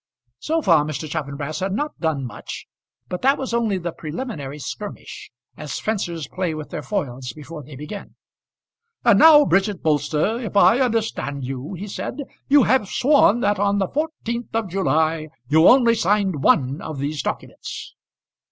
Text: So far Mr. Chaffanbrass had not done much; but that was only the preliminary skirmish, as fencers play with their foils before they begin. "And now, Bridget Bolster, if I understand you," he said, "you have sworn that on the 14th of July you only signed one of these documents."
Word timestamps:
So 0.39 0.63
far 0.63 0.83
Mr. 0.83 1.07
Chaffanbrass 1.07 1.59
had 1.59 1.73
not 1.73 1.99
done 1.99 2.25
much; 2.25 2.65
but 3.07 3.21
that 3.21 3.37
was 3.37 3.53
only 3.53 3.77
the 3.77 3.91
preliminary 3.91 4.57
skirmish, 4.57 5.29
as 5.55 5.79
fencers 5.79 6.27
play 6.27 6.55
with 6.55 6.71
their 6.71 6.81
foils 6.81 7.33
before 7.33 7.61
they 7.61 7.75
begin. 7.75 8.15
"And 9.05 9.19
now, 9.19 9.45
Bridget 9.45 9.83
Bolster, 9.83 10.39
if 10.39 10.57
I 10.57 10.79
understand 10.79 11.45
you," 11.45 11.75
he 11.75 11.87
said, 11.87 12.23
"you 12.47 12.63
have 12.63 12.89
sworn 12.89 13.41
that 13.41 13.59
on 13.59 13.77
the 13.77 13.89
14th 13.89 14.49
of 14.55 14.69
July 14.69 15.27
you 15.49 15.67
only 15.67 15.93
signed 15.93 16.41
one 16.41 16.81
of 16.81 16.97
these 16.97 17.21
documents." 17.21 17.93